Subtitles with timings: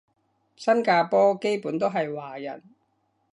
[0.03, 0.03] 新
[0.83, 2.63] 加坡基本都係華人